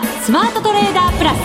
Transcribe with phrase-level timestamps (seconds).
[0.00, 1.36] ザ・スマートトレーダープラス。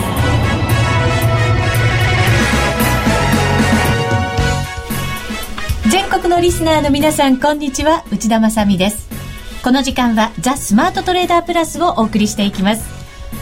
[5.90, 8.02] 全国のリスナーの皆さんこんにちは。
[8.10, 9.10] 内田まさです。
[9.62, 12.86] この時間はザ・スマートトレーダープラスをお送りしていきます。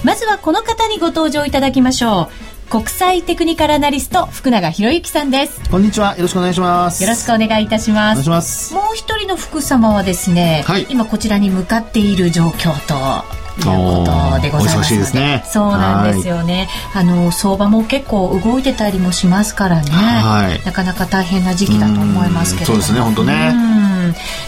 [0.02, 2.28] まずはこの方にご登場いただきましょ
[2.68, 2.70] う。
[2.70, 5.60] 国際テクニカルアナリスト福永博之さんです。
[5.70, 6.16] こんにちは。
[6.16, 7.00] よろしくお願いします。
[7.04, 8.18] よろしくお願いいたします。
[8.18, 8.74] お願いします。
[8.74, 12.94] もう一人の福様はですね、はい、今こちらに向かっている状況と
[13.32, 15.44] ということでございますですね。
[15.46, 16.68] そうなんですよね。
[16.94, 19.90] あの相場も結構動いてたりもしますからね。
[19.90, 22.82] はい、なかなか大変な時期だと思いますけれども。
[22.82, 23.93] そうですね、本当ね。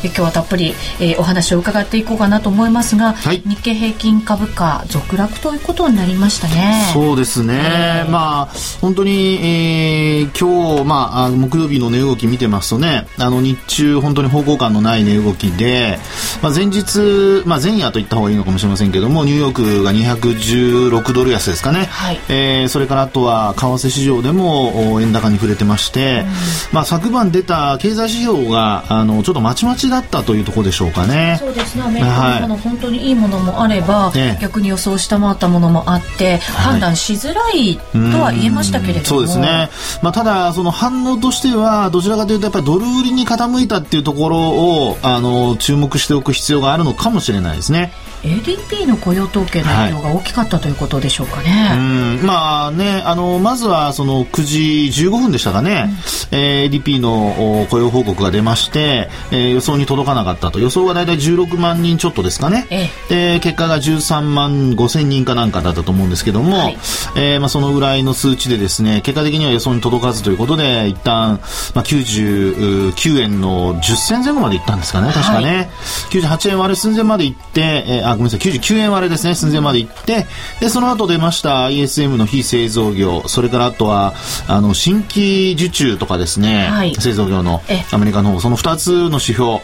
[0.03, 6.91] 今日はたっぷり、えー、お話を伺っていこうかなと思いますが、はい、日経平均株価続落ということになりましたね。
[6.93, 7.55] そうですね。
[7.55, 8.49] えー、まあ
[8.81, 15.99] 本当に、えー、今日まあ木曜日の値動き見てますとね、あの日中本当に方向感のない値動きで、
[16.43, 21.87] まあ前日まあ前夜と言った方がいいのかもしれませんけども、ニューヨークが216ドル安ですかね。
[21.87, 26.25] はい、えー、それからあとは為替市場でも円高に触れてまして、
[26.71, 31.37] うん、まあ昨晩出た経済指標があのちょっとまちまちだったというところでしょうかね。
[31.39, 31.83] そうですね。
[31.85, 39.05] アメリカのもの、本当にいいものもあれば、ね、逆に予想下回ったものもあって、判断しづらいとは言えましたけれども。
[39.05, 39.71] そうですね。
[40.03, 47.93] まあただその反応としてはどちらかというとやっぱりドル売りに傾いたっていうところをあの注目しておく必要があるのかもしれないですね。
[48.27, 51.51] ADP の雇用統計の影響が大きかったということでしょうかね。
[51.51, 51.81] はい、う
[52.25, 54.43] んまあねあのまずはその9
[54.91, 55.89] 時15分でしたかね、
[56.33, 60.59] うん、えー、ADP の雇用報告が出まして、えー、予想に届かなかったと。
[60.59, 66.79] 予想は大体16万人ちょっとですかね、ええ、で結果が13万5千人かなんかだったと思うんですけども、はい、
[67.17, 71.41] えー、まあ、そのぐらいの数値でですね結果的には予想に届かずということで一旦、
[71.75, 75.69] まあ、99円の10銭前後までいったんですかね確かね、はい、
[76.11, 80.27] 98円割る寸前までいって、えー、あごめんなさい99円割れですね寸前までいって
[80.61, 84.15] でその後出ました ISM の非製造業それからあとは
[84.49, 89.61] あの新規受注とかですね、はい、製造業のアメリカの方その2つの指標。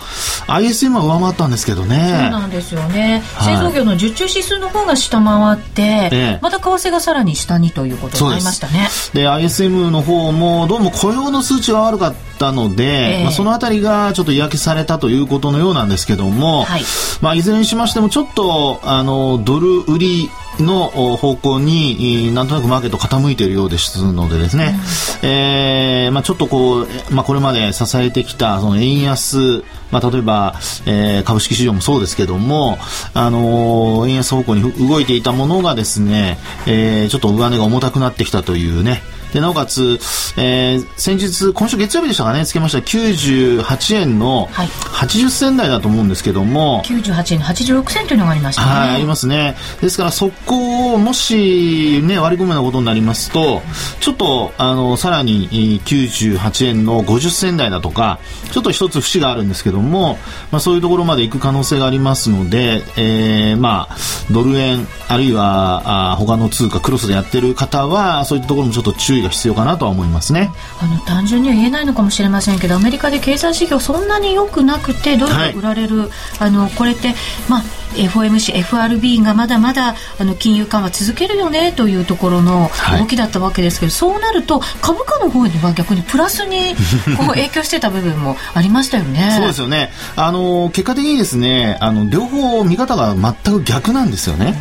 [0.47, 1.97] ISM は上回ったんですけどね。
[1.97, 8.89] そうなんですよね、はい、製造業の受注指数の方が下回って、えまた為替がさらに下にということになりましたね。
[9.15, 13.23] で ISM の方もどうも雇用の数値が悪かったので、え。
[13.23, 16.83] まあ、そのあたりがちょっと嫌気されたということのようなんですけども、はい。
[17.21, 20.31] まあ、いずれにしましてもちょっとあのドル売り
[20.63, 24.75] の方向になんとなくマーケット傾いているようですのでですね、
[25.23, 30.55] うん、えー、まあ、ちょっとこう、まあ、これまで支えてきたその円安、まあ、例えば、
[30.87, 32.79] えー、株式市場もそうですけども、
[33.15, 39.99] あのー、円安方向に動いていたものがですね、えー、ちょっと上値が重たくなってきたというね、で、なおかつ、
[40.37, 48.71] えー、先日、今週月曜日でしたかね、つけました98円の80銭台だと思うんですけども、はい、98円の86銭というのがありましたね。
[48.71, 49.57] はい、ありますね。
[49.81, 53.63] ですから、速攻をもし、ね、割り込むようなことになりますと、
[54.01, 58.19] ちょっと、あの、さらに98円の50銭台だとか、
[58.51, 60.19] ちょっと一つ節があるんですけども、
[60.51, 63.97] まあ、そういうところまで行く可能性がありますので、えー、まあ、
[64.31, 70.53] ドル円、あるいは、あ他の通貨、クロスでやってる方は、そういったところもちょっと注意が必要かなとは思いますね。
[70.81, 76.11] あの単純には言えないのかもしれませんけどアメリカで経済指標そんなに良くなくてドルが売られる、はい、
[76.41, 77.15] あのこれって
[77.49, 77.63] まあ
[77.95, 86.75] FOMC、FRB がまだまだあの金融緩和続けるよねというところの動きだったわけですけど、はい、そうなると株価の方には逆にプラスに
[87.17, 89.35] こう 影響してた部分もありましたよね。
[89.37, 89.93] そうですよね。
[90.17, 94.55] あの結果的にですね、あの両方見方が全く逆なんですよね。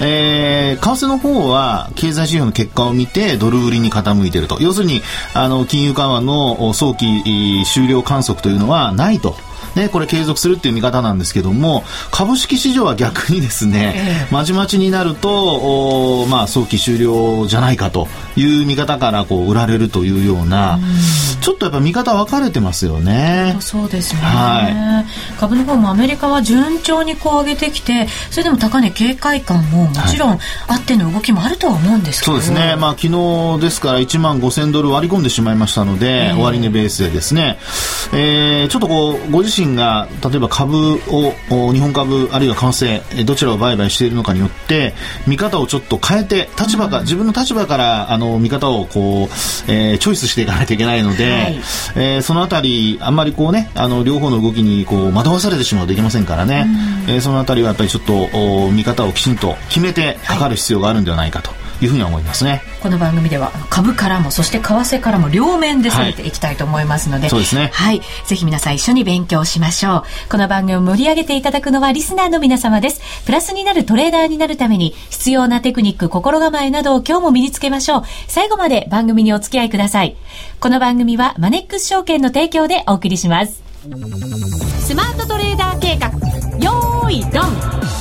[0.00, 5.02] えー、為替の方は経済指標の結果を見てドル売りに傾いていると要するに
[5.34, 7.22] あの金融緩和の早期
[7.66, 9.36] 終了観測というのはないと。
[9.76, 20.80] ね、これ継続するっていう見方なんですけども株式市場は逆にですね、まちまちになるとお、まあ、早期終了じゃないかという見方からこう売られるというような、う
[21.40, 23.56] ちょっとやっぱ見方分かれてますよね。
[23.60, 37.58] そうですね、はい、株の方もアメリカは順調にこう上げてきてそれでも高値警戒感ももちろんあっての動きもあるとは思うんですけど、はい、そうですね、まあ、昨日ですから1万5000ドル割り込んでしまいましたので、えー、終値ベースでですね、
[38.12, 44.94] えー、ちょっとこうご自身が例えば株を日本株あるいは為替どちらを売買しているのかによって
[45.26, 49.28] 見方をちょっと変えて立場が、自分の立場からあの見方をこう、
[49.70, 51.54] えー、チョイスしていかないといけないので、はい、
[51.96, 56.66] えー、そのあたりあんまりこうねあの両方の動きにこう惑わされてしまうといけませんからね、
[57.08, 61.59] えー、そのあたりはやっぱりちょっと見方をきちんと決めてかかる必要があるんではないかと。
[61.80, 62.62] いうふうに思いますね。
[62.82, 67.70] この番組では株からもそして為替からも両面で攻めていきたいと思いますので、はい、そうですね。
[67.72, 68.00] はい。
[68.26, 70.02] ぜひ皆さん一緒に勉強しましょう。
[70.30, 73.00] この番組を盛り上げていただくのはリスナーの皆様です。
[73.24, 78.02] プラスになるトレーダーになるために必要なテクニック心構えなどを今日も身につけましょう。
[78.28, 80.16] 最後まで番組にお付き合いください。
[80.60, 83.62] この番組はマネックス証券の提供でお送りします。
[84.80, 86.08] スマートトレーダー計画。
[86.58, 87.99] よーいドン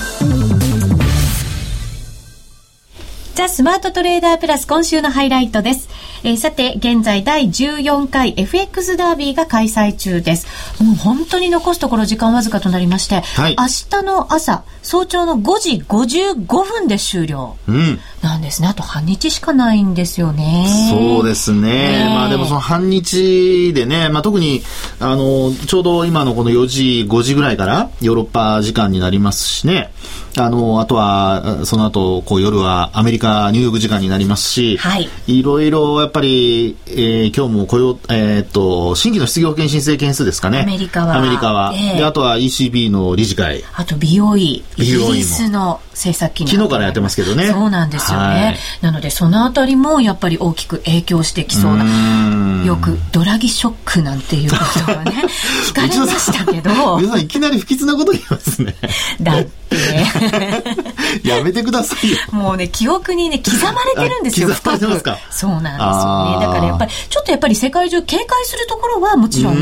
[3.40, 5.88] ザ・スマートトレーダープラス今週のハイライトです。
[6.24, 10.46] えー、さて、現在第14回 FX ダービーが開催中です。
[10.84, 13.66] もう本当に残すところ時間わずかとなりまして、はい、明
[14.02, 17.56] 日の朝、早朝の5時55分で終了。
[17.70, 18.00] うん。
[18.22, 18.68] なんですね。
[18.68, 20.68] あと半日しかないんですよね。
[20.92, 22.12] そうですね。
[22.14, 24.62] まあでもその半日でね、まあ特に、
[25.00, 29.94] あの、ちょうど今のこの4時、5時ぐらいからヨーロッパ時間になりますしね。
[30.38, 35.10] あの、あとは、その後、こう夜はアメリカ、ニューヨーク時間になりますし、はい。
[35.28, 40.60] いろいろやっぱり、えー、今日も雇用、えー、っと、新規の失業保険申請件数ですかね。
[40.62, 41.18] アメリカは。
[41.18, 41.74] アメリカは。
[41.76, 43.64] えー、で、あとは ECB の理事会。
[43.74, 44.40] あと BOE。
[44.40, 47.48] イギリスの政策金昨日からやってますけどね。
[47.48, 48.26] そうなんですよね。
[48.26, 52.66] はい、なので、そのあたりもやっぱり大きく影響してきそうな。
[52.66, 55.24] よく、ドラギショックなんていうことがね、
[55.68, 56.98] 聞かれましたけど。
[57.00, 58.76] 皆さんいきなり不吉なこと言いますね。
[59.22, 59.50] だって。
[61.24, 62.18] やめてくださいよ。
[62.32, 64.48] もうね、記憶にね、刻まれてるんですよ。
[64.50, 64.90] そうなんで
[65.34, 66.46] すよね。
[66.46, 69.58] だからやっぱり、ちょっとやっぱり世界中警戒するところはもちろん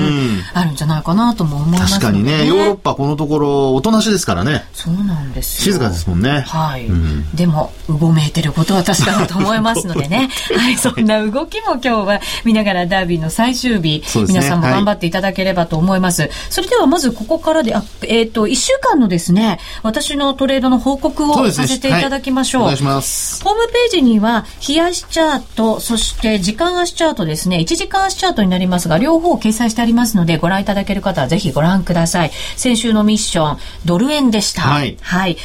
[0.54, 4.65] あるんじゃないかなとも思います、ね、確かにね、ヨーロッパこのところ、おとなしですからね。
[4.74, 6.42] そうなんです静かですもんね。
[6.42, 6.86] はい。
[6.86, 10.30] うん、でも、うごめいてることは確かだと思いますのでね。
[10.56, 16.24] はい、そんな動きも今日は見ながらダービーの最終日、ね、皆さんも頑張っていただければと思います。
[16.24, 22.62] はい、それではまずここからで、あえっ、ー、と、1週間のですね、私のトレードの報告をさせていただきましょう。
[22.63, 23.44] はい、お願いします。
[23.47, 32.31] ホームページには、冷やしチャート、そして時間足チャートですね、1時間足チャートになりますが、両方掲載してありますので、ご覧いただける方はぜひご覧ください。
[32.57, 34.63] 先週のミッション、ドル円でした。
[34.63, 34.97] はい。
[35.01, 35.38] はい。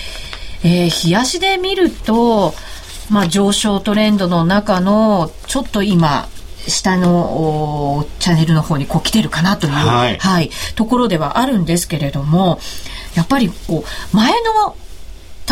[0.64, 2.54] えー、冷やしで見ると、
[3.08, 6.28] まあ、上昇トレンドの中の、ちょっと今、
[6.66, 12.58] 下のチャンネルの方にこう来てるかなという、はい、はい、ところではあるんですけれども、
[13.14, 14.76] やっぱりこう、前の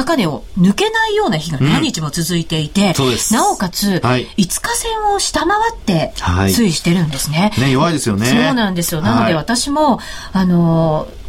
[0.01, 7.51] 高値を抜けないような日が何日も続いていて、うん、なおかつ、はい、5日線を下回って推移してるんですね。
[7.55, 8.27] はい、ね、弱いですよね。
[8.27, 9.03] そうなんですよ。
[9.03, 10.01] なので私も、
[10.33, 11.21] あのー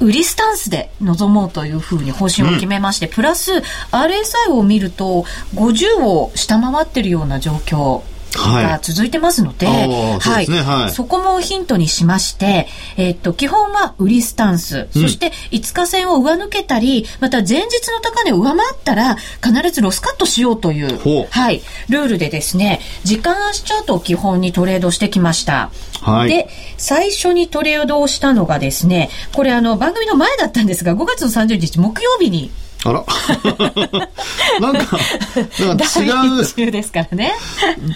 [0.00, 3.52] 売りスタンスで臨もうというふうに方針を決めまして、うん、プラス
[3.92, 5.22] RSI を見ると
[5.54, 8.02] 50を下回ってるような状況
[8.32, 12.66] が続いてますので、はい、そ、ねはい、そこもヒントにしまして、
[12.96, 25.70] えー、っと、基本は売りスタンス、うん、そして5日線を上抜けたり、また前日の高値を上回ったら、必ずロスカットしようという、はい、ルールでですね、時間足チャートを基本にトレードしてきました。
[26.00, 32.50] はい、で、最初にトレードをしたのがですね、これあの、番組の前だったんですが、5月の30日木曜日に
[32.84, 33.04] あら。
[34.60, 34.98] なんか、
[35.60, 36.08] なんか違
[36.40, 36.46] う。
[36.46, 37.32] 中ですからね。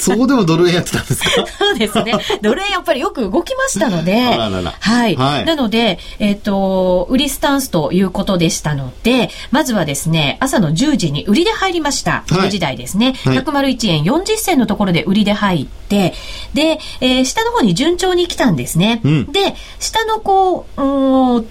[0.01, 1.31] そこでもドル円やってたんですか？
[1.59, 2.15] そうですね。
[2.43, 5.45] ドル円やっぱりよく動きましたので、ららはい、はい。
[5.45, 12.25] なので、えっ、ー、と、売りスタンスということでしたので、まずはですね、朝の10時に売りで入りました。
[12.31, 13.15] はい、時代ですね。
[13.25, 16.15] はい、101円40銭のところで売りで入って、
[16.55, 19.01] で、えー、下の方に順調に来たんですね。
[19.05, 21.47] うん、で、下のこう、うん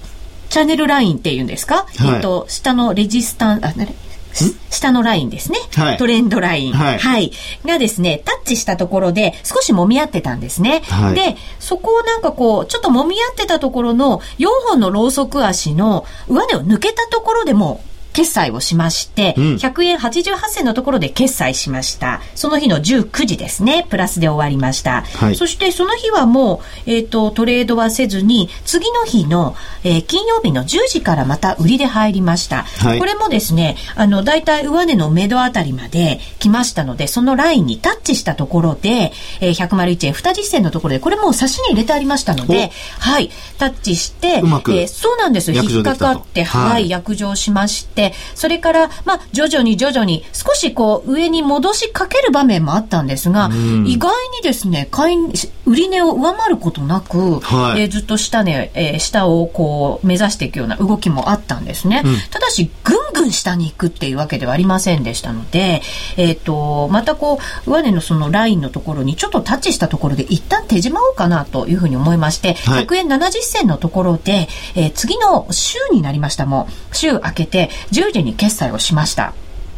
[0.57, 3.93] チャンネルラインっていうんですか、はい、えっと、下のレジスタン、あ、なれ
[4.71, 7.31] 下のラインですね、はい、トレンドライン、はい、はい、
[7.63, 10.81] がですね、タッチしたところで少し揉み合ってたんですね。
[10.85, 17.83] はい、で、そこをなんかこう、ちょっと揉み合ってたところの4本のローソク足の上値を抜けたところでも
[18.17, 22.19] 決済をしまして、うん、100円88銭のところで決済しました。
[22.33, 25.03] その日の19時ですね、プラスで終わりました。
[25.03, 32.63] はい、そしてその日はもう、えっ、ー、と、トレードはせずに、次の日の、えー、金曜日の10時からまた売りで入りました。
[32.63, 45.61] はい、これもですね、あの、大体上値の目処あたりまで来ましたので、そのラインにタッチしたところで、えー、101円2実銭のところで、これもう差しに入れてありましたので、はい、タッチして、えー、そうなんですよ。
[45.61, 53.49] 引っかかって、はい、約定しまして、それから、まあ、徐々に徐々に少しこう上に戻しかける場面もあったんですが、
[53.85, 55.17] 意外にですね、買い、
[55.67, 62.01] 売値を上回ることなく、はい、えー、ずっと下値、えー、下をこう目指していくような動きもあったんですね。
[62.05, 65.81] うん、ただし、ぐんぐん下に行くっていうわけではありませんでしたので、
[66.15, 79.33] えっ、ー、と、またこう、上値のそのラインのところにちょっとタッチしたところで一旦手締まおうかなというふうに思いまして、はい、100円70銭のところで、えー、次の週になりましたもん、週明けて10時に決済をしました。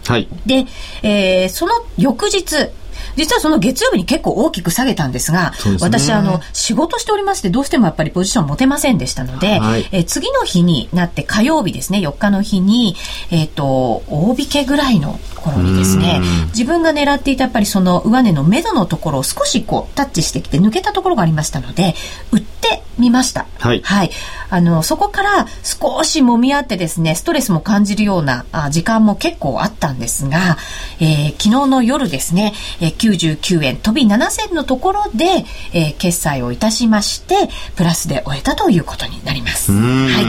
[0.09, 0.27] はい。
[0.45, 0.65] で、
[1.03, 2.71] えー、その翌日、
[3.19, 12.95] 実はその月曜日に結構大きく下げたんですが、すね、私、あの、仕事しておりまして、どうしてもやっぱりポジション持てませんでしたので、はい、え次の日になって火曜日ですね、4日の日に、
[13.29, 16.21] えっ、ー、と、大引けぐらいの頃にですね、
[16.53, 21.95] 自分が狙っていたやっぱりその上値の目処のところを少しこうタッチしてきて抜けたところがありましたので、
[22.31, 23.47] 売ってみました。
[23.59, 23.81] はい。
[23.81, 24.11] はい。
[24.49, 30.57] あの、そこから少し揉み合ってですね、ストレスも感じるようなあ時間も結構あったんですが、
[30.99, 35.25] えー、昨日の夜ですね、えー、99円飛び7銭のところで、
[35.73, 37.35] えー、決済をいたしまして、
[37.75, 39.71] プラスで終えたということになります。
[39.71, 40.23] はい。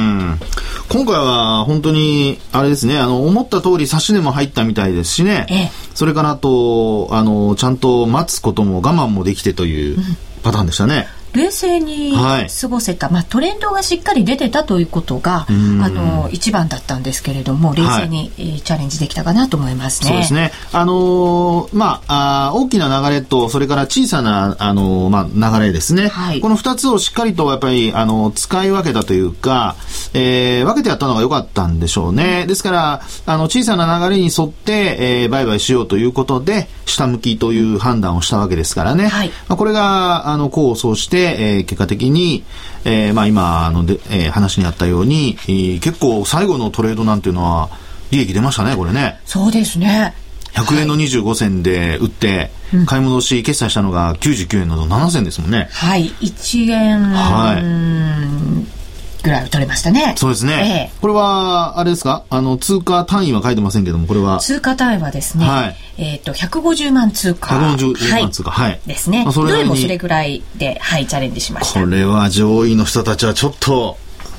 [0.89, 9.99] 今回は本当に、あれですね、あの、思った通り差し値も入ったみたいですしね、ええ、それからあと、あの、ちゃんと待つことも我慢もできてという
[10.43, 11.07] パターンでしたね。
[11.35, 15.53] うん冷静に過ごせた、はい、まあ、トレンドがしっかり出てたということが、あ
[15.89, 20.09] の一番だったんですけれども冷静に、はい、チャレンジできたかなと思いますね。
[20.09, 20.53] そうですね。
[20.73, 26.09] あのー、まああ大きな流れとそれから小さなあのー、まあ流れですね。
[26.09, 29.77] はい、この二つをしっかりとやっぱりあの使い分けたというか、
[30.15, 32.47] えー、分けてやったのが良かったんでしょうね。
[32.47, 39.09] ですからあの小さな流れに沿って、えー、売買しようということで下向きという判断をしたわけですからね。
[39.09, 42.45] はい、まあこれがあの功を奏してえー、結果的に、
[42.85, 47.71] えー、まあ今ので、えー、話にあったように、えー、結構最後のトレードなんていうのは
[48.11, 49.21] 利益出ましたね、これね。
[49.25, 50.15] そうですね。
[50.53, 55.69] 100円の25銭で売って、はい、買い戻し決済したのが99円の7銭ですもんね。
[55.73, 57.03] はい、1円。
[57.03, 58.80] はい。
[59.23, 60.15] ぐらい取れましたね。
[60.17, 60.91] そうですね。
[60.93, 62.25] えー、これは、あれですか？
[62.31, 64.39] あの、通貨単位は書いてませんけども、これは。
[64.39, 67.55] 通貨単位はですね、はい、えっ、ー、と、150万通貨。
[67.55, 68.71] 150万通貨、はい。
[68.71, 69.27] はい、ですね。
[69.33, 71.81] それどれもそれぐらいで、はい、チャレンジしました。
[71.81, 73.97] これは上位の人たちはちょっと、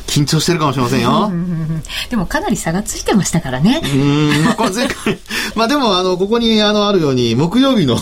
[0.07, 1.31] 緊張してるかもしれませんよ。
[2.09, 3.81] でもかなり差がついてましたからね。
[3.83, 5.19] うん、まあこれ前回、
[5.55, 7.97] まあでもあの、ここにあの、あるように、木曜日の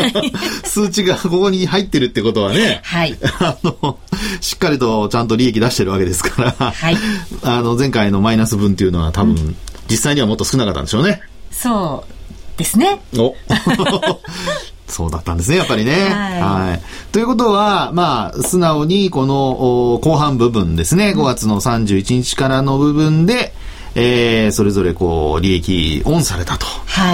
[0.64, 3.16] 数値がここに入ってるってことはね、はい。
[3.40, 3.98] あの、
[4.40, 6.96] しっかりとちゃんと利益出してるわけですから、はい。
[7.42, 9.56] あの、前回のマイナス分っていうのは多分、うん、
[9.90, 11.20] 実際にはもっと少なかったんでしょうね。
[11.50, 13.00] そうですね。
[13.16, 13.34] お
[14.92, 15.92] そうだったんですね、やっぱりね。
[15.92, 16.40] はい。
[16.40, 23.52] はい、ということは、まあ、素直にこの後半部分ですね、5月の31日からの部分で、
[23.94, 26.66] えー、それぞれこう、利益オンされたと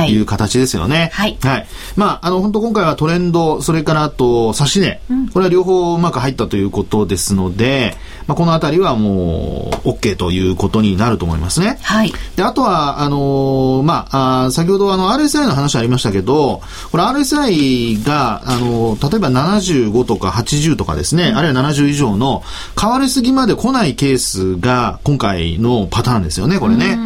[0.09, 1.11] いう形ですよね。
[1.13, 1.37] はい。
[1.41, 1.67] はい。
[1.97, 11.79] まあ、あの、本当今回はトレンド、それからあと、差し値、うん、これは両方うまく入ったということですので、まあ、このあたりはもう、OK ということになると思いますね。
[11.83, 12.13] はい。
[12.37, 22.43] で、あとは、あのー、まあ、あ先ほどあの、RSI の話ありましたけど、これ RSI が、あのー、例えば75とか80とかですね、うん、あるいは70以上の、
[22.79, 26.99] 変わりすぎまで来ないケースが、今回のパターンですよね、これね。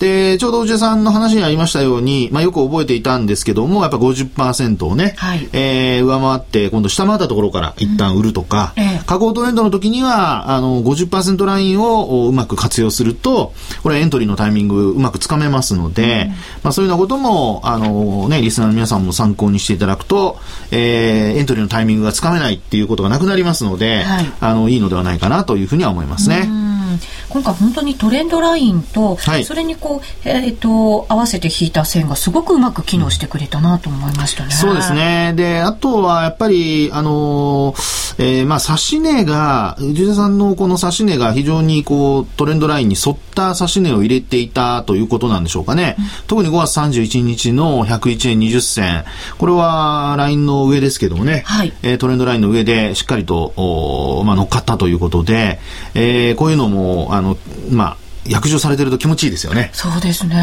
[0.00, 16.36] で、ちょうど内田さんの話にありましたように、まあ、よく覚えていたんですけども、やっぱ50%をね、はい、えー、上回って、今度下回ったところから一旦売るとか、うんええ、下降トレンドの時には、あの、50%ラインをうまく活用すると、これエントリーのタイミングうまくつかめますので、うん、ま
[16.70, 20.38] あ、そういうようなことも、あのね、リスナーの皆さんも参考にしていただくと、
[20.70, 26.48] えー、エントリーのタイミングがつかめないっていうことがなくなりますので、はい、あの、いいのではないかなというふうには思いますね。
[27.28, 34.52] 今回本当にトレンドラインと、はい、それにこう、えっ、ー、と、合わせて引いた線がすごくうまく機能してくれたなと思いましたね。
[34.52, 35.32] そうですね。
[35.36, 37.74] で、あとはやっぱり、あの
[38.18, 45.96] えー、まあ、指し値が、内田さんのこの指し値が非常にこう、トレンドラインに沿った指し値を入れていたということなんでしょうかね。
[45.98, 49.04] うん、特に5月31日の101円20銭。
[49.38, 51.42] これはラインの上ですけどもね。
[51.46, 51.72] はい。
[51.82, 55.58] えー、トレンドラインの上でしっかりと、おまあ、乗っかったということで、
[55.94, 57.36] えー、こういうのも、あの、
[57.70, 57.96] まあ、
[58.26, 59.70] 約定されてると気持ちいいですよね。
[59.72, 60.36] そうですね。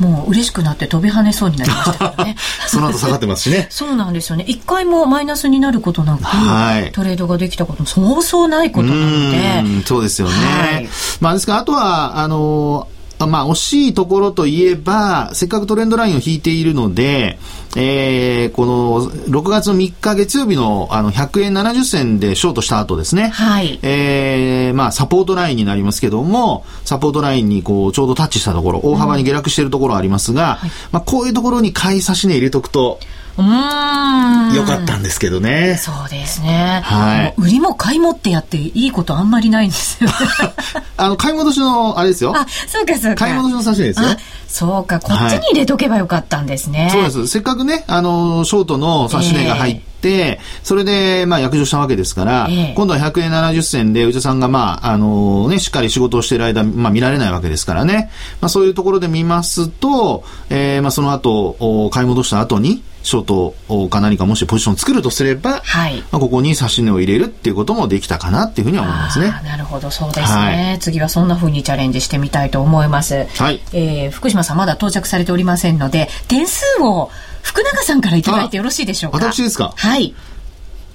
[0.00, 2.36] うん、もう嬉しくなって飛び跳ねそうになりましたね。
[2.68, 3.66] その後下がってますしね。
[3.70, 4.44] そうなんですよね。
[4.46, 9.80] 一回もマイナスになることなく、はい、トレードができたこともそうそうないことなので。
[9.80, 10.34] うそうですよね。
[10.34, 10.88] はい、
[11.20, 12.88] まあですから、あとは、あの
[13.26, 17.38] まあ、惜しいところといえば、せっかくトレンドラインを引いているので、
[17.76, 33.21] えー、この6月の3日月曜日のあの100円70銭でショートした後ですね、はい、えー、まあ、サポートラインになりますけども、サポートラインにこうちょうどタッチしたところ、大幅に下落しているところありますが、うんはい、まあ、こういうところに買い差し値入れとくと、うん。
[33.38, 35.76] よかったんですけどね。
[35.78, 36.82] そうですね。
[36.84, 37.34] はい。
[37.38, 40.10] 売りも買いもってやっていいことあんまりないんですよ。
[40.98, 42.34] あの、買い戻しの、あれですよ。
[42.36, 43.26] あ、そうかそうか。
[43.26, 44.08] 買い戻しの差しですよ。
[44.48, 46.82] そうか、こっちに入れとけばよかったんですね。
[46.82, 47.26] はい、そうです。
[47.28, 58.10] せっかくね、あの、ショートの差し値が入って、えー、それで、まあ、約定したわけですから、えー、今度は100円70銭で、内田さんが、まあ、あのね、しっかり仕事をしている間、まあ、見られないわけですからね。
[58.40, 69.30] まあ、そういうところで見ますと、えー、まあ、その後、買い戻した後に、ショートか何かもしポジションを作るとすれば、はい、まあ、ここに指し値を入れるっていうこともできたかなっていうふうには思いますね。
[69.44, 73.26] なるほど、そうですね、はい、次はそんなふうにチャレンジしてみたいと思います。
[73.36, 73.60] はい。
[73.72, 77.10] えー、福島さんまだ到着されておりませんので、点数を
[77.42, 79.18] 福永さんからいただいてよろしいでしょうか？
[79.18, 79.72] 私ですか？
[79.76, 80.14] はい。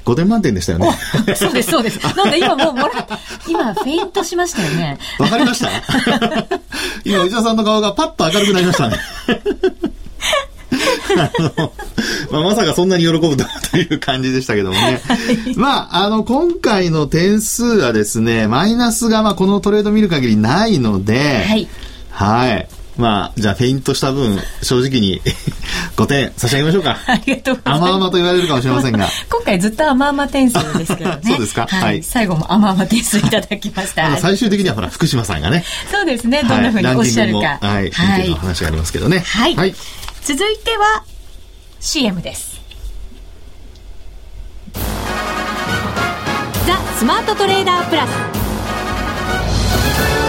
[0.05, 0.89] 5点満点でしたよね。
[1.35, 1.99] そうです、そうです。
[2.15, 3.05] なんで今もうもら
[3.45, 4.97] 今フェイントしましたよね。
[5.19, 5.69] わかりました
[7.03, 8.97] 今、内田さんの顔がパッと明るくなりましたね。
[11.17, 11.73] あの、
[12.31, 15.01] まあ、まさかそんなに喜ぶという感じでしたけどもね。
[15.07, 21.67] はい、まあ、あの、今回の点数はですね、マイナスが、まあ、このトレード見る限りないので、はい。
[22.11, 22.67] はい。
[22.97, 25.21] まあ、じゃあ、フェイントした分、正直に
[25.95, 26.97] 5点差し上げましょうか。
[27.05, 27.89] ありがとうございます。
[27.89, 29.07] 甘々と言われるかもしれませんが。
[29.29, 31.19] 今回ずっと甘々点数ですけどね。
[31.29, 32.03] そうですか、はい、はい。
[32.03, 34.17] 最後も甘々点数いただきました。
[34.17, 35.63] 最終的にはほら、福島さんがね。
[35.91, 36.43] そうですね。
[36.47, 37.59] どんなふうにおっしゃるか。
[37.61, 37.91] はい。
[37.91, 38.29] はい。
[38.29, 39.19] の話がありますけどね。
[39.19, 39.55] はい。
[39.55, 39.75] はい、
[40.27, 41.05] 続いては、
[41.79, 42.59] CM です。
[46.65, 48.09] ザ・スマートトレーダープラス。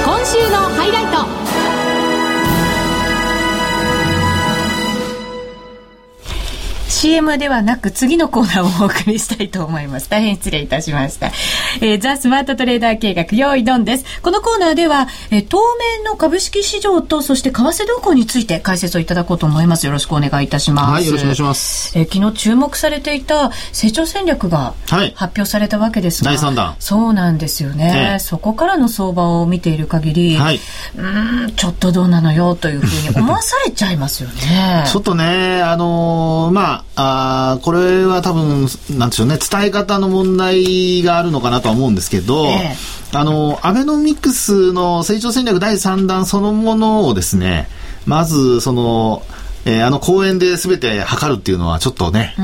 [0.05, 1.68] 今週のハイライト。
[6.89, 10.09] CM ではなく次のコーナーをお送りしたいと思います。
[10.09, 11.27] 大変失礼いたしました。
[11.81, 14.21] えー、ザ・スマートトレーダー計画、用意ドンです。
[14.23, 19.87] このコーナーでは、えー、当面の株式市場と、そして為替動向について解説をいただこうと思います。
[19.87, 20.93] よろしくお願いいたします。
[20.93, 21.99] はい、よろしくお願いします。
[21.99, 26.77] えー、昨日注目されていた成長戦略が発表されたわけですが、はい、第3弾。
[26.79, 30.61] そうなんですよね、えそこからの相場を見ている限り、はい、
[30.97, 34.85] うん、ちょっとどうなのよというふうに思わされちゃいますよね。
[34.91, 42.77] ちょっとね、あのー、まあ、あこれは多分、なんでしょうね、伝え方の問題があるのかなとは思うんですけど、ええ、
[43.13, 47.69] あの、アベノミクスの成長戦略第3弾そのものをですね、
[48.07, 49.23] まず、その、
[49.69, 52.35] えー、あの公園で全て測るっていうのはちょっとね、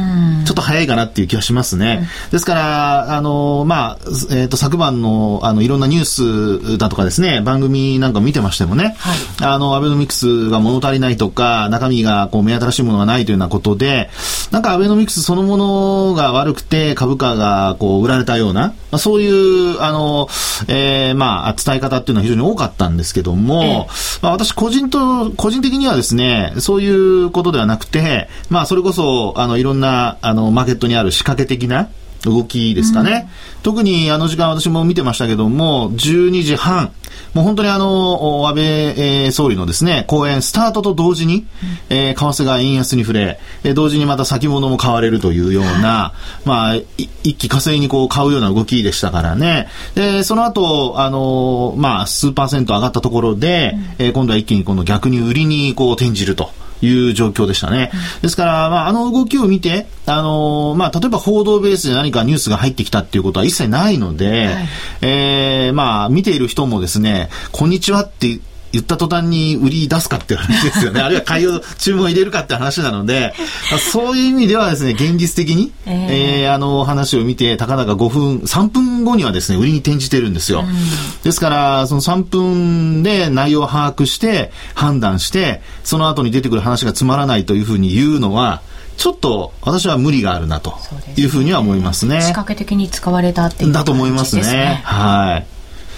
[0.45, 2.01] ちょっと早いかなっていう気はしますね。
[2.27, 3.99] うん、ですから、あの、まあ、
[4.31, 14.11] えっ、ー、と、昨晩の、あの、いろんなニュースだとかですね、番組なんか見てましてもね、はい、あの、アベノミクスが物足りないとか、中身がこう、目新しいものがないというようなことで、
[14.51, 20.29] なんかアベノミクスそのものが悪くて株価がこう、売られたような、まあ、そういう、あの、
[20.69, 23.87] えー、まあ、伝え方っていうのは非常に多かったんですけども、ええ、
[24.21, 31.89] まあ、私個人と、個人的にはですね、そういういうことではなくて、まあ、それこそ、あの、いろんな、あの、マーケットにある仕掛け的な、
[32.31, 36.93] 動きですかね、うん、特にあの時間私も見てましたけども、12時半、
[37.35, 41.47] もう本当にあの、安倍、えー、総理のですね、講演スタートと同時に、
[41.91, 49.69] うん、えー、為替が円安に触れ、えー、同時にまた先物も買われるというような、まあ、一気火星にこう買うような動きでしたからね。
[49.95, 56.51] で、その後、あの、まあ、数パーセント上がったところで、うん、えー、今度は一気に今度逆に売りにこう転じると。
[56.83, 57.91] いう状況でしたね。
[58.23, 64.69] ですから、まあ、あの動きを見て、あのまあ、例えば報道ベースで何かニュースが入ってきたっていうことは一切ないので、はい、
[65.03, 68.41] えー、まあ、見ている人もですね、こんにちはって
[68.75, 71.01] 言った途端に売り出すかっていう話ですよね。
[71.01, 73.33] あるいは買いを注文入れるかって話なので、
[73.93, 80.65] そういう意味ではですね、現実的に、えー、えー、あの話を見て、たかだか5分、3分後にはですね、売りに転じてるんですよ。
[80.67, 80.75] うん、
[81.23, 88.61] ですから、その3分で内容を把握して、判断して、その後に出てくる話がつまらないというふうに言うのは、
[88.97, 90.75] ちょっと私は無理があるなと
[91.17, 92.21] いうふうには思いますね。
[92.21, 94.81] 仕掛け的に使われたっていう、ね、だと思いますね。
[94.85, 95.47] はい。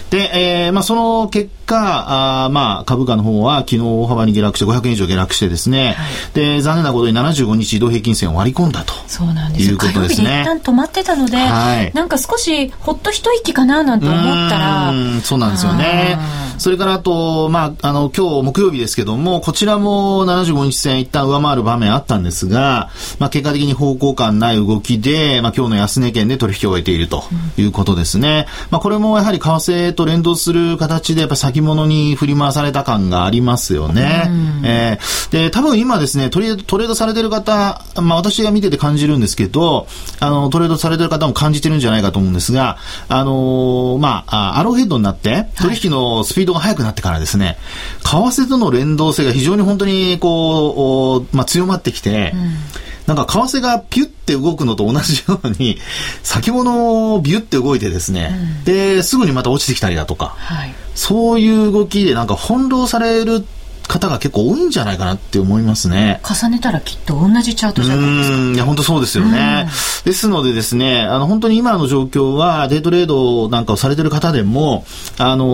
[0.09, 8.93] で、えー、まあ、その結果、あまあ、株価の方は昨日大幅に下落して500円以上下落してですね、はい、で、残念なことに75日移動平均線を割り込んだと。
[9.07, 10.41] そうなんですいうことですね。
[10.41, 14.91] 一旦止まってたので、はい、なんか少しほっと一息かななんて思ったら。
[14.91, 16.17] うそうなんですよね。
[16.57, 27.23] それからあと、まあ、あの、今日木曜日ですけども、こちらも75日線一旦上回る場面あったんですが、まあ、結果的に方向感ない動きで、まあ、今日の安値圏で取引を終えていると
[27.57, 28.47] いうことですね。
[28.47, 34.27] うん、まあ、これもやはり為替と連動する形で、やっぱ先物に振り回された感がありますよね。
[34.27, 39.87] うん、えー、で、多分今ですね、トレトレードされてる方、まあ、私が見てて感じるんですけど、
[40.19, 42.77] あの、トレードされてる方も感じてるんじゃないかと思うんですが、
[43.09, 47.57] あのー、まあ、アローヘッドになって、取引のスピードが速くなってからですね、
[48.03, 55.79] 為替との連動性が非常に本当にこう、まあ、強まってきて、うんなんか為替がピュって動くのと同じように、
[56.23, 63.45] 先物をビュって動いてですね、うん、で、すぐにまた落ちてきたりだとか、はい、そういう動きでなんか翻弄される
[63.87, 66.21] 方が結構多いんじゃないかなって思いますね。
[66.23, 68.37] 重ねたらきっと同じチャートじゃないですか。
[68.53, 69.67] いや、本当そうですよね。
[70.05, 74.85] ですのでですね、あの、本当に今の状況は、デイトレードなんかをされてる方でも、
[75.17, 75.45] あの、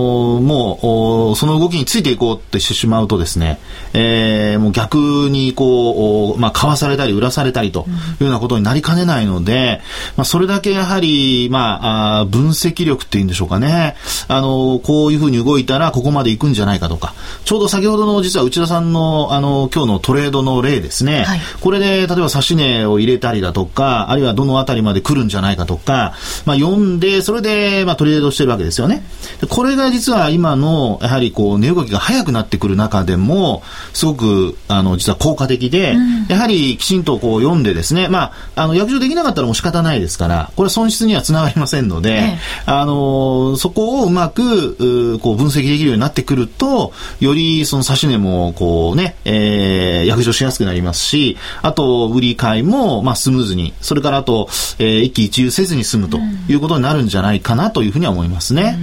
[0.41, 3.59] もう、その動きについていこうってしてしまうとですね、
[3.93, 4.97] えー、もう逆
[5.29, 7.85] にこう、まあ、買わされたり売らされたりと
[8.19, 9.81] いうようなことになりかねないので、
[10.17, 13.95] まあ、それだけやはり、まあ、あ分析力っていうんでしょうかね。
[14.27, 17.13] あの、こういうふうに動いたらここまで行くんじゃないかとか、
[17.45, 21.23] ちょうど先ほどの実は内田さんの、あの、今日のトレードの例ですね。
[21.23, 26.13] はい、これで、例えば指し値を入れたりだとか、あるいはどのあたりまで来るんじゃないかとか、
[26.45, 29.03] まあ、読んで、それで、まあ、トレードしてるわけですよね。
[29.41, 54.47] でこれが実は今の、やはりこう、値動きが速くなってくる中でも、すごく、あの、実は効果的で、うん、やはりきちんとこう読んでですね、まあ、あの、約定できなかったらもう仕方ないですから、これは損失にはつながりませんので、ええ、あの、そこをうまく、こう、分析できるようになってくると、よりその指し値も、こうね、えー、約定しやすくなりますし、あと、売り買いも、まあ、スムーズに、それからあと、
[54.79, 58.77] えー、一喜一憂せずに済むということになるんじゃないかなというふうには思いますね。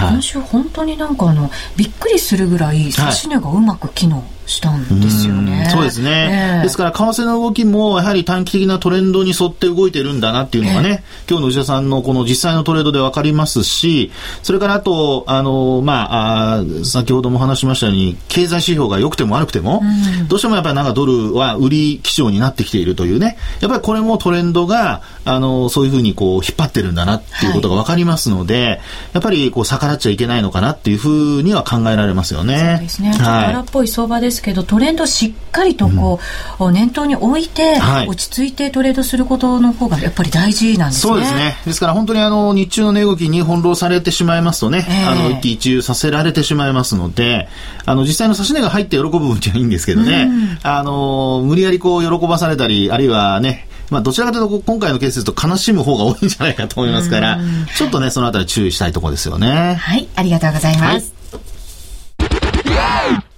[0.00, 5.68] うん、今週本当になんかあの、びっくりするぐらい、指し値がうまく機能、はいしたんですよね。
[5.72, 28.80] そうですね、ですから、為替の動きも、やはり短期的なトレンドに沿って動いてるんだなっていうのがね、今日の内田さんのこの実際のトレードでわかりますし、それからあと、あの、まあ、あ先ほども話しましたように、経済指標が良くても悪くても、うん、どうしてもやっぱりなんかドルは売り基調になってきているというね、やっぱりこれもトレンドが、あの、そういうふうにこう、引っ張ってるんだなっていうことがわかりますので、はい、
[29.14, 32.58] やっぱりこう、逆らっちゃいけないのかなっていうふうには考えられますよね。
[32.58, 33.12] そうですね。
[33.12, 36.20] ちょっと荒っぽい相場ですけど、トレンドしっかりとこ
[36.60, 41.12] う、うん、念頭に置いて、はい、落ち着いてトレードすることの方がやっぱり大事なんですね。
[41.12, 41.56] そうですね。
[41.66, 47.48] ですから本当にあの、日中の値動きに翻弄されてしまいますとね、えー、あの、一喜一憂させられてしまいますので、
[47.84, 57.38] あの、実際の指し値が入って喜ぶ分じゃいいんですけどね、うん、あの、無理やりこう、喜ばされたり、あるいはね、まあ、どちらかというと、今回のケースですと悲しむ方が多いんじゃないかと思いますから、
[57.76, 59.76] ちょっとね、そのあたり注意したいところですよね。
[59.80, 61.06] はい、ありがとうございます。
[61.08, 61.15] はい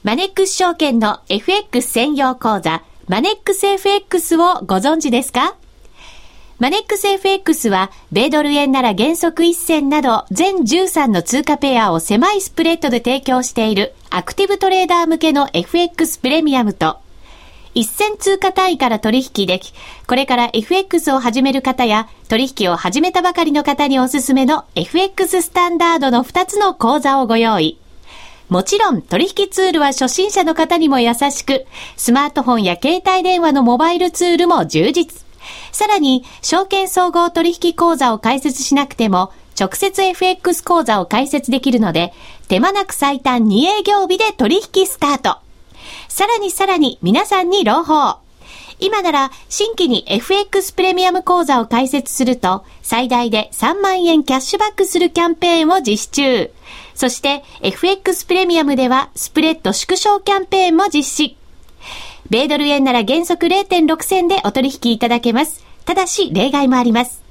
[0.08, 5.54] マネックス証券の FX 専用講座、マネックス FX をご存知ですか？
[6.58, 16.96] マネックス FX は、米ドル円なら原則1銭など、全13の通貨ペアを狭いスプレッドで提供している、アクティブトレーダー向けの FX プレミアムと、
[17.74, 19.74] 一銭通貨単位から取引でき、
[20.06, 27.78] これから FX を始める方や、取引を始めたばかりの方におすすめの FX スタンダードの2つの講座をご用意。
[28.48, 35.24] もちろん取引ツールは初心者の方にも優しく、スマートフォンや携帯電話のモバイルツールも充実。
[35.70, 42.14] さらに、証券総合取引口座を開設しなくても、直接 FX 口座を開設できるので、
[42.48, 45.38] 手間なく最短2営業日で取引スタート。
[46.08, 48.27] さらにさらに皆さんに朗報。
[48.80, 56.50] 今なら新規に FX プレミアム講座を開設すると最大で3万円キャッシュバックするキャンペーンを実施中。
[56.94, 61.36] そして FX プレミアムではスプレッド縮小キャンペーンも実施。
[62.30, 65.64] 米ドル円なら原則0.6銭でお取引いただけます。
[65.84, 67.22] ただし例外もあります。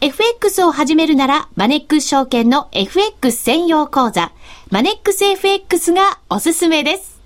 [0.00, 4.32] FX を始めるならマネックス証券の FX 専用講座
[4.70, 7.20] マネックス FX がおすすめです。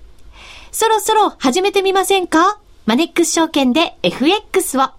[0.71, 2.59] そろそろ始めてみませんか？
[2.89, 4.89] マネックス証券で FX を。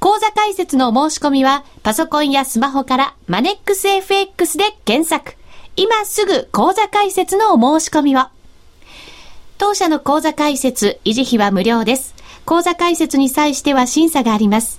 [0.00, 5.34] 講座解説の申し込みは、パソコンやスマホからマネックス FX で検索。
[5.76, 8.24] 今すぐ講座解説のお申し込みを。
[9.56, 12.14] 当社の講座解説、維持費は無料です。
[12.44, 14.78] 講座解説に際しては審査があります。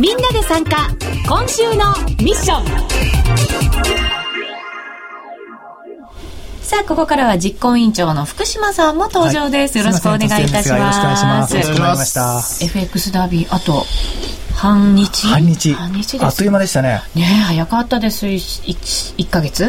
[0.00, 0.88] みんなで参加。
[1.28, 2.64] 今週のミッション。
[6.62, 9.78] さあ、ここからは実行委員長の福島さんも登場です。
[9.78, 11.54] はい、よろしくお願いいたします。
[11.54, 12.58] よろしくお願いします。
[12.60, 12.64] し。
[12.64, 13.84] FX ダービー、あと、
[14.54, 15.26] 半日？
[15.26, 15.72] 半日。
[15.74, 17.02] 半日あっという間でしたね。
[17.14, 18.28] ね早かったです。
[18.28, 18.62] 一
[19.16, 19.68] 一ヶ月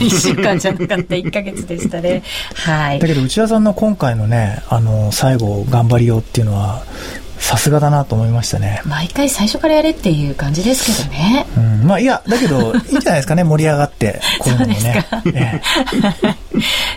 [0.00, 1.16] 一週間じゃなかった。
[1.16, 2.22] 一ヶ月でしたね。
[2.54, 2.98] はい。
[2.98, 6.82] だけど内田さんの今回のねあの最後頑張りようっていうのは
[7.38, 8.80] さすがだなと思いましたね。
[8.86, 15.04] 毎回最初からやれっていう感じですけどね、うん、まあいやだけどいいんじゃないですかね 盛り上がってこういうのもね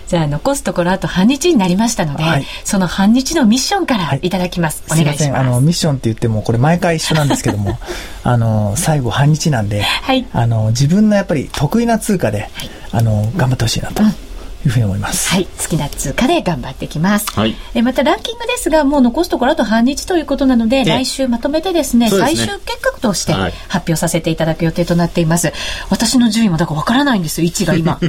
[0.07, 4.29] じゃあ残すところあと半日になりましたので、はい、その半日のミッションからい。
[4.29, 5.39] ただきます、はい、お願いします。
[5.39, 7.77] あのミッションって言ってもこれ毎回一緒なんですけども
[8.23, 12.49] あの最後半日なんで、はい、あの自分のやっぱり得意な通貨で、
[12.91, 14.03] あの頑張ってほしいなと。
[14.03, 14.26] うん
[14.67, 15.29] いうふうに思います。
[15.29, 17.31] はい、好きな通貨で頑張ってきます。
[17.31, 17.55] はい。
[17.73, 25.51] えまたランキングですが、もう残すところあと半日ということなので、来週まとめてですね、最終結果として発表させていただく予定となっています。
[25.89, 27.99] 私の順位もだからわからないんですよ、位置が今。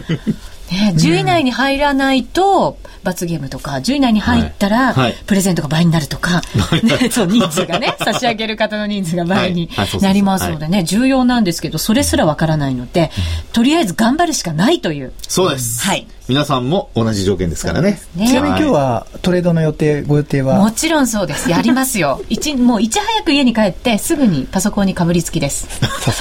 [0.71, 4.95] ね、10位以内に入らないと、罰ゲームとか、10位以内に入ったら、
[5.27, 6.43] プレゼントが倍になるとか、
[6.83, 9.69] ね、そう、人数がね、差し上げる方の人数が倍に
[10.01, 13.11] なりますのでね、重要なんですけど、それすらわからないので、
[13.53, 15.13] とりあえず頑張るしかないという。
[15.27, 15.85] そうです。
[15.85, 16.07] はい。
[16.29, 17.99] 皆さんも同じ条件ですからね。
[18.15, 20.59] ねちなみに今日はトレードの予定、ご予定は？
[20.59, 21.51] もちろんそうです。
[21.51, 22.21] やりますよ。
[22.29, 25.67] 一、もういち早く家に帰って、すぐにパソコンにかぶりつきです。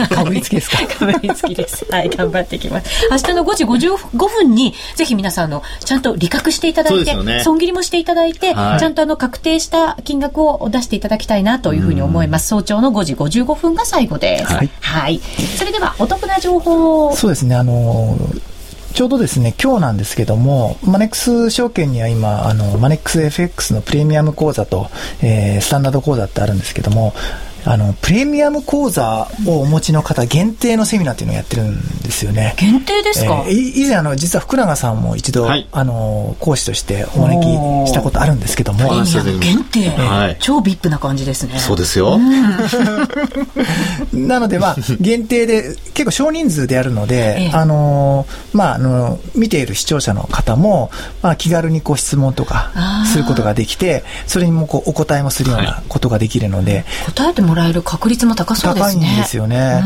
[0.09, 0.77] かぶりつきですか？
[0.87, 1.85] かぶりつきです。
[1.91, 2.89] はい、頑張ってきます。
[3.11, 12.47] 明日の5時55分に、ぜひ皆さんの、ちゃんと理覚していただいて、ね、損切りもしていただいて、はい、ちゃんとあの、確定した金額を出していただきたいなというふうに思います。
[12.47, 14.45] 早朝の5時55分が最後です。
[14.45, 14.69] はい。
[14.81, 15.19] はい。
[15.19, 18.57] それでは、お得な情報そうですね、あのー
[18.97, 24.89] ちょうどですね、今日なんですけども、マネックス証券には今、あの、マネックス FX のプレミアム講座と、
[25.21, 27.13] えー、スタンダード講座ってあるんですけども、
[27.67, 32.55] あの、プレミアム講座をお持ちの方限定のセミナーっていうのをやってるんですよね。
[32.57, 38.79] 限定ですか、えー、以前、あの、実は福永さんも一度、はい、あの、講師としてお招きしたことあるんですけども。
[38.79, 41.59] プレミアム限定、はい、超ビップな感じですね。
[41.59, 42.17] そうですよ。
[44.13, 50.89] なので、まあ、限定で、結構少人数でやるので、ええ、あの、まあ、あの、見ている視聴者の方も、
[51.21, 52.71] まあ、気軽にこう質問とか
[53.11, 56.75] することができて、それにもこうお答えもするようなことができるので。
[56.75, 59.01] はい、答えてもらえる確率も高そうですね。
[59.01, 59.81] 高いんですよね。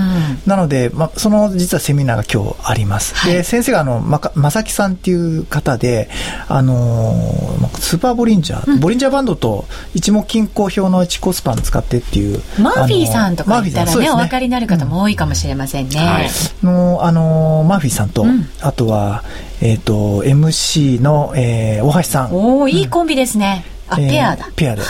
[0.45, 3.15] うん、なので、まあ、その実はセミナーが今日あります。
[3.15, 6.09] はい、で、先生があの、ま、まさきさんっていう方で、
[6.47, 12.41] あのー、スーパーボリンジャー、うん、ボリンジャーバンドと一目均衡表の1コスパン使ってっていう。
[12.59, 15.97] マーフィーさんとか言ったらね、ねお分かりになる方も多いかもしれませんね。
[15.97, 16.29] はい、
[16.63, 19.23] の、あのー、マーフィーさんと、うん、あとは、
[19.61, 22.33] えっ、ー、と、MC の、えー、大橋さん。
[22.33, 23.63] おおいいコンビですね。
[23.91, 24.49] あ、えー、ペアだ。
[24.55, 24.81] ペアで。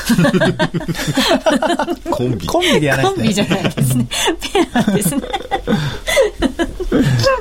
[2.12, 2.48] コンビ。
[2.48, 3.48] コンビでやらないですね。
[3.48, 4.08] コンビじゃないですね。
[4.54, 5.22] ペアですね。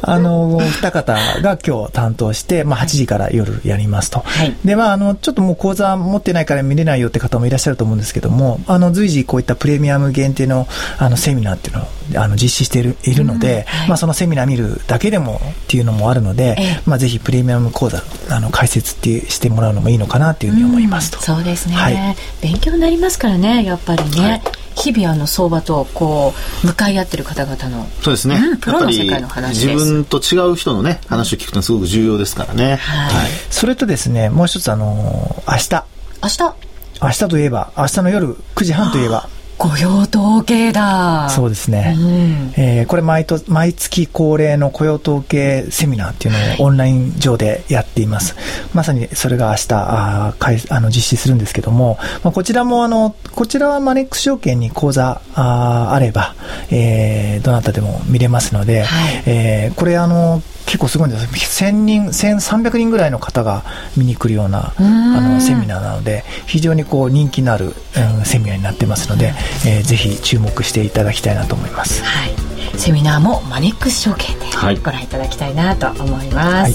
[0.03, 4.21] あの、二方が今日担当して、まあ、8時から夜やりますと。
[4.21, 10.67] はい、で、まあ、あの、ちょっともう講座持ってないから見れないよって方もいらっしゃると思うんですけども、あの、随時こういったプレミアム限定の、
[10.99, 11.87] あの、セミナーっていうのを、
[12.23, 21.19] あの、実施しているいるので、はい、まあ、そのセミナー見るだけでもっていうのもあるので、ええ、まあ、ぜひプレミアム講座、あの、解説ってしてもらうのもいいのかなっていうふうに思いますと。
[21.19, 22.17] うそうですね、はい。
[22.41, 24.43] 勉強になりますからね、やっぱりね。
[24.77, 26.33] 日々あの相場とこ
[26.65, 35.85] う向かい合ってる方々のそうですね、うん、プロの世界の話自分と違う人のね話を聞くのはすごく重要ですからね、はい、はい、それとですねもう一つあの明日。
[36.23, 36.71] 明日？
[37.03, 39.29] 明日といえば明日の夜9時半といえば
[39.61, 41.29] 雇用統計だ。
[41.29, 41.95] そうですね。
[41.99, 48.35] うん、えー、これ毎と毎月恒例の雇用統計セミナーっていうのをオンライン上でやっています。
[48.35, 56.35] はい、まさにそれが明日あかいあの実施するんですけども、まあ、こちらもあのこちらはマネックス証券に口座ああれば、
[56.71, 61.65] えー、どなたでも見れますので、はい、えー、これあの結構すごいんです。
[61.65, 63.65] 1000人、1300人ぐらいの方が
[63.97, 67.75] 見に来るようなあのセミナーなので、非常にこう人気のある、
[68.19, 69.35] うん、セミナーになってますので、
[69.67, 72.03] えー、ぜひ注目していただきたいなと思います。
[72.05, 72.35] はい。
[72.79, 74.47] セミナーもマネックス証券で
[74.83, 76.63] ご覧いただきたいなと思います。
[76.63, 76.75] はい。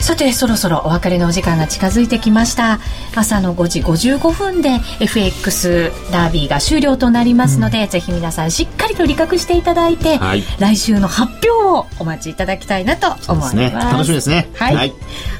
[0.00, 2.78] さてそろそろお別れのお時間が近づいてきました。
[3.16, 14.92] 朝の5時55分で FX ダービーが終了となりますので、うん、ぜひ皆さんしっかりと理覚していただいて、はい、来週の発表をお待ちいただきたいなと思います、ね、楽しみですね、はい、はい、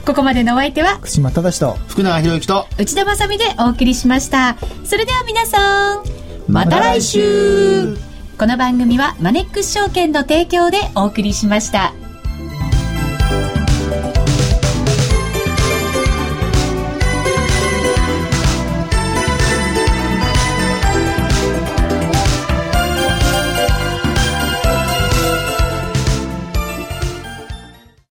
[0.05, 4.57] ここまでのお相手は福島正と福永博之と内田まさでお送りしました。
[4.85, 7.95] それでは皆さんまた来週
[8.39, 12.08] この番組はマネックス証券の提供でお送りしました。